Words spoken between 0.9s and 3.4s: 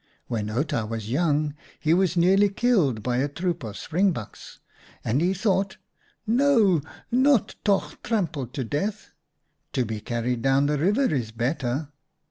young he was nearly killed by a